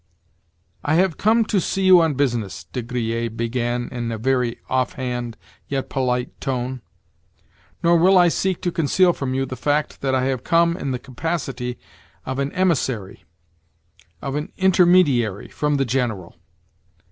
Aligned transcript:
"I 0.83 0.95
have 0.95 1.17
come 1.19 1.45
to 1.45 1.61
see 1.61 1.83
you 1.83 2.01
on 2.01 2.15
business," 2.15 2.63
De 2.63 2.81
Griers 2.81 3.29
began 3.37 3.87
in 3.91 4.11
a 4.11 4.17
very 4.17 4.57
off 4.67 4.93
hand, 4.93 5.37
yet 5.67 5.89
polite, 5.91 6.41
tone; 6.41 6.81
"nor 7.83 7.97
will 7.97 8.17
I 8.17 8.27
seek 8.27 8.63
to 8.63 8.71
conceal 8.71 9.13
from 9.13 9.35
you 9.35 9.45
the 9.45 9.55
fact 9.55 10.01
that 10.01 10.15
I 10.15 10.23
have 10.25 10.43
come 10.43 10.75
in 10.75 10.89
the 10.89 10.97
capacity 10.97 11.77
of 12.25 12.39
an 12.39 12.51
emissary, 12.53 13.25
of 14.23 14.33
an 14.33 14.51
intermediary, 14.57 15.49
from 15.49 15.75
the 15.75 15.85
General. 15.85 16.35